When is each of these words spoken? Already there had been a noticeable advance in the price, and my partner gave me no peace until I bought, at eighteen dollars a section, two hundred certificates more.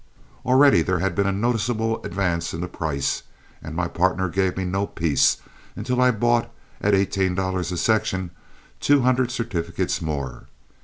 Already 0.47 0.81
there 0.81 0.97
had 0.97 1.13
been 1.13 1.27
a 1.27 1.31
noticeable 1.31 2.03
advance 2.03 2.55
in 2.55 2.61
the 2.61 2.67
price, 2.67 3.21
and 3.61 3.75
my 3.75 3.87
partner 3.87 4.29
gave 4.29 4.57
me 4.57 4.65
no 4.65 4.87
peace 4.87 5.37
until 5.75 6.01
I 6.01 6.09
bought, 6.09 6.49
at 6.81 6.95
eighteen 6.95 7.35
dollars 7.35 7.71
a 7.71 7.77
section, 7.77 8.31
two 8.79 9.01
hundred 9.03 9.29
certificates 9.29 10.01
more. 10.01 10.47